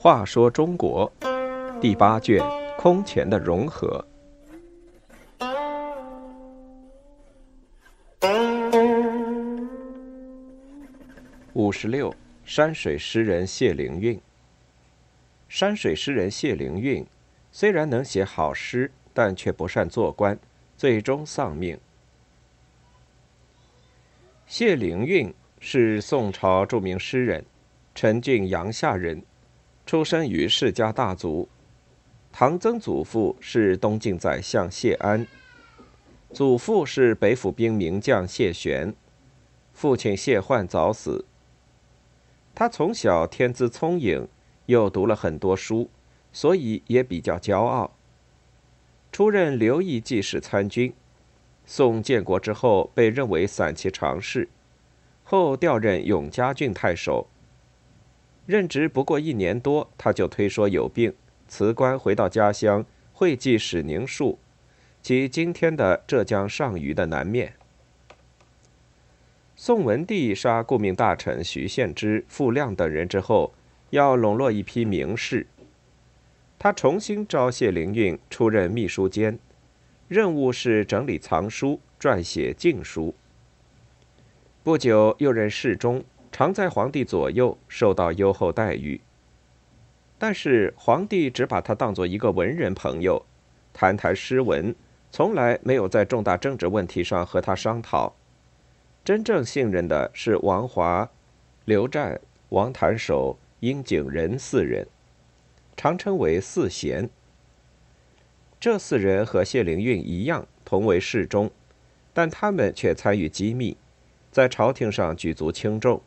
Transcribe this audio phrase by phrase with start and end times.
[0.00, 1.10] 话说中国
[1.80, 2.42] 第八卷
[2.78, 4.02] 空前的融合。
[11.52, 14.18] 五十六，山水诗人谢灵运。
[15.48, 17.04] 山水诗人谢灵运
[17.50, 20.38] 虽然能写好诗，但却不善做官，
[20.76, 21.78] 最终丧命。
[24.48, 27.44] 谢灵运是宋朝著名诗人，
[27.94, 29.22] 陈郡阳夏人。
[29.84, 31.46] 出生于世家大族，
[32.32, 35.26] 唐曾祖父是东晋宰相谢安，
[36.32, 38.94] 祖父是北府兵名将谢玄，
[39.74, 41.26] 父亲谢焕早死。
[42.54, 44.26] 他从小天资聪颖，
[44.64, 45.90] 又读了很多书，
[46.32, 47.94] 所以也比较骄傲。
[49.12, 50.94] 出任刘义记事参军，
[51.70, 54.48] 宋建国之后被认为散骑常侍，
[55.22, 57.28] 后调任永嘉郡太守。
[58.46, 61.12] 任职不过一年多，他就推说有病，
[61.46, 64.38] 辞官回到家乡，会稽始宁树，
[65.02, 67.52] 即今天的浙江上虞的南面。
[69.54, 73.52] 宋文帝杀顾命大臣徐献之、傅亮等人之后，
[73.90, 75.46] 要笼络一批名士，
[76.58, 79.38] 他重新招谢灵运出任秘书监，
[80.08, 83.14] 任务是整理藏书、撰写禁书。
[84.62, 86.04] 不久又任侍中。
[86.30, 89.00] 常在皇帝左右，受到优厚待遇。
[90.18, 93.24] 但是皇帝只把他当做一个文人朋友，
[93.72, 94.72] 谈谈诗文，
[95.10, 98.14] 从来没有在重大政治问题上和他商讨。
[99.04, 101.10] 真正信任的是王华、
[101.64, 102.20] 刘湛、
[102.50, 104.86] 王谭守、殷景仁四人，
[105.76, 107.08] 常称为四贤。
[108.60, 111.48] 这四人和谢灵运一样，同为侍中，
[112.12, 113.76] 但他们却参与机密，
[114.32, 116.02] 在朝廷上举足轻重。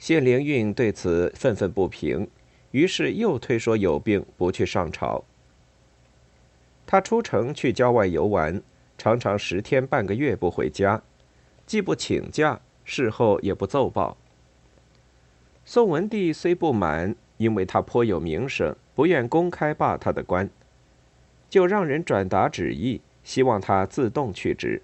[0.00, 2.28] 谢灵运对此愤愤不平，
[2.72, 5.24] 于是又推说有病，不去上朝。
[6.84, 8.60] 他出城去郊外游玩，
[8.96, 11.00] 常常十天半个月不回家，
[11.66, 14.16] 既不请假，事后也不奏报。
[15.64, 20.48] 宋文帝虽不满，因为他颇有名声，不愿公开罢他的官，
[21.48, 24.82] 就让人转达旨意，希望他自动去职。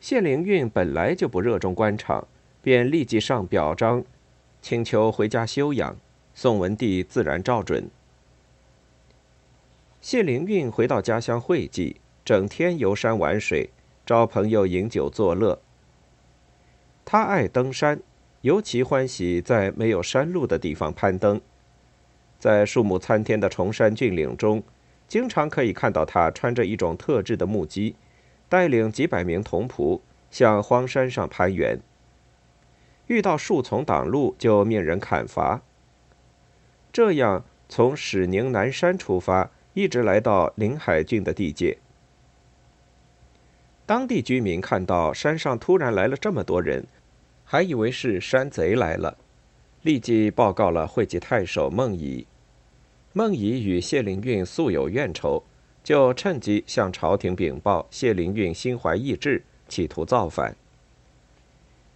[0.00, 2.26] 谢灵运本来就不热衷官场。
[2.62, 4.04] 便立即上表彰，
[4.60, 5.96] 请求回家休养。
[6.34, 7.88] 宋文帝自然照准。
[10.02, 13.70] 谢灵运回到家乡会稽，整天游山玩水，
[14.04, 15.58] 招朋友饮酒作乐。
[17.06, 18.02] 他爱登山，
[18.42, 21.40] 尤其欢喜在没有山路的地方攀登。
[22.38, 24.62] 在树木参天的崇山峻岭中，
[25.10, 27.96] 经常可以看到他穿着一种特制的木屐，
[28.48, 30.00] 带领几百名同仆
[30.30, 31.80] 向荒山上攀援。
[33.08, 35.62] 遇到树丛挡路，就命人砍伐。
[36.92, 41.78] 这样从始宁南山出发，一直来到临海郡的地界。
[43.84, 46.86] 当地居民看到山上突然来了这么多人，
[47.44, 49.18] 还以为是山贼来了，
[49.82, 52.24] 立即报告了会稽太守孟仪。
[53.12, 55.42] 孟仪与谢灵运素有怨仇，
[55.82, 60.54] 就趁机向朝廷禀报谢灵运心怀异志，企图造反。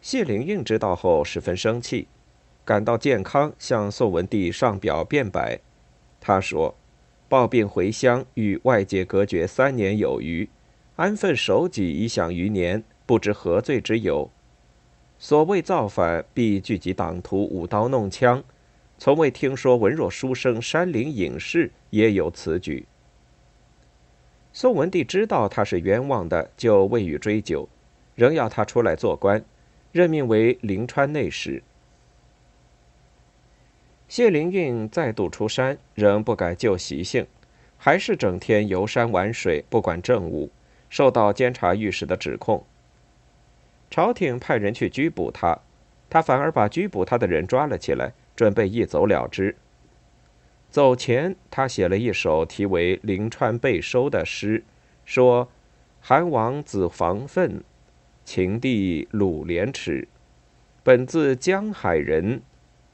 [0.00, 2.06] 谢灵运知道后十分生气，
[2.64, 5.58] 赶到建康向宋文帝上表辩白。
[6.20, 6.76] 他说
[7.28, 10.48] ：“抱病回乡，与外界隔绝三年有余，
[10.94, 14.30] 安分守己已享余年，不知何罪之有。
[15.18, 18.44] 所谓造反，必聚集党徒，舞刀弄枪。
[19.00, 22.86] 从未听说文弱书生、山林隐士也有此举。”
[24.52, 27.66] 宋文帝知道他是冤枉的，就未予追究，
[28.14, 29.42] 仍要他出来做官。
[29.90, 31.62] 任命为临川内史。
[34.06, 37.26] 谢灵运再度出山，仍不改旧习性，
[37.78, 40.50] 还是整天游山玩水，不管政务，
[40.90, 42.64] 受到监察御史的指控。
[43.90, 45.58] 朝廷派人去拘捕他，
[46.10, 49.54] 他反而把拘捕他的人抓了起来，准备一走了之。
[50.70, 54.64] 走前，他写了一首题为《临川被收》的诗，
[55.04, 55.50] 说
[56.00, 57.62] ：“韩王子房奋。”
[58.24, 60.08] 秦帝鲁廉耻，
[60.82, 62.40] 本自江海人，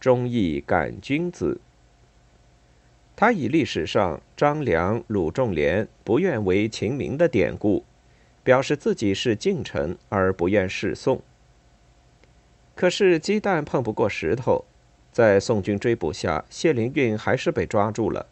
[0.00, 1.60] 忠义感君子。
[3.14, 7.84] 他以历史上张良、鲁仲连不愿为秦明的典故，
[8.42, 11.22] 表示自己是晋臣而不愿侍宋。
[12.74, 14.64] 可是鸡蛋碰不过石头，
[15.16, 18.26] 在宋军追捕下，谢灵运还是被抓住了。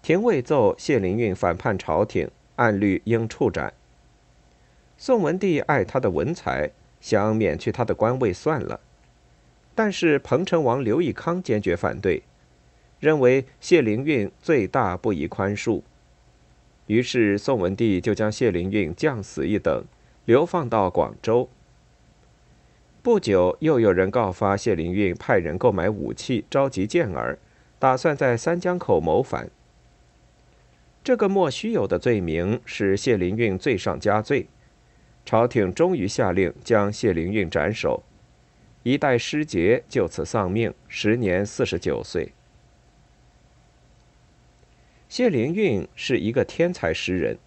[0.00, 3.74] 廷尉奏谢灵运反叛朝廷，按律应处斩。
[4.96, 6.70] 宋文帝爱他的文才，
[7.02, 8.80] 想免去他的官位算了。
[9.74, 12.22] 但是彭城王刘义康坚决反对，
[12.98, 15.82] 认为谢灵运罪大不宜宽恕。
[16.86, 19.84] 于是宋文帝就将谢灵运降死一等，
[20.24, 21.50] 流放到广州。
[23.02, 27.38] 不久，又有人告发谢灵运派人购买武器，召集健儿，
[27.78, 29.48] 打算在三江口谋反。
[31.02, 34.48] 这个莫须有的罪名使谢灵运罪上加罪。
[35.24, 38.02] 朝廷终于下令将谢灵运斩首，
[38.82, 42.32] 一代诗杰就此丧命，时年四十九岁。
[45.08, 47.38] 谢灵运是一个天才诗人，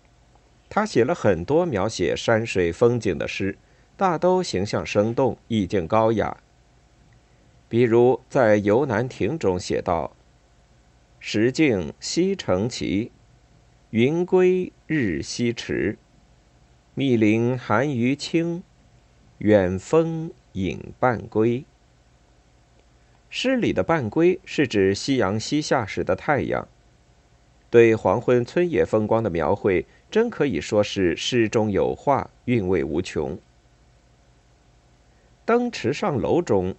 [0.67, 3.55] 他写了很多描写山水风景的诗，
[3.95, 6.37] 大都形象生动，意境高雅。
[7.69, 10.15] 比如在《游南亭》中写道
[11.19, 13.11] ：“石径西城齐，
[13.91, 15.97] 云归日西迟。”
[16.95, 18.61] 密林寒鱼清，
[19.39, 21.65] 远风引半归。
[23.29, 26.67] 诗里的半归是指夕阳西下时的太阳。
[27.71, 33.35] 对黄昏村野风光的描绘，真可以说是诗中有画，韵味无穷。
[35.45, 36.73] 《登池上楼》中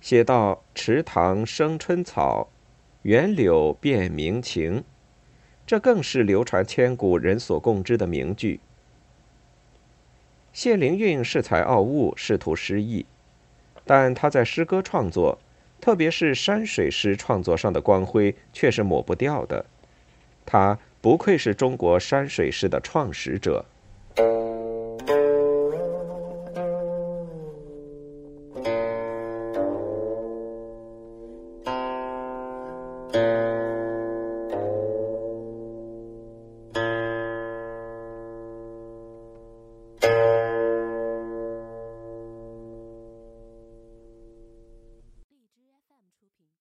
[0.00, 2.48] 写道：“池塘生春草，
[3.02, 4.82] 园柳变鸣晴。”
[5.64, 8.60] 这更是流传千古、人所共知的名句。
[10.52, 13.06] 谢灵运恃才傲物，仕途失意，
[13.84, 15.38] 但他在诗歌创作，
[15.80, 19.64] 特别是山水诗创作上的光辉却是抹不掉的。
[20.44, 23.64] 他不愧是中国山水诗的创始者。
[33.36, 33.75] Yeah.